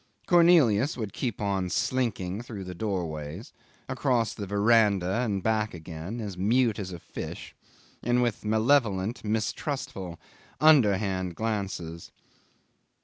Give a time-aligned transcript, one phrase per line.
[0.25, 3.53] Cornelius would keep on slinking through the doorways,
[3.87, 7.53] across the verandah and back again, as mute as a fish,
[8.01, 10.19] and with malevolent, mistrustful,
[10.59, 12.09] underhand glances.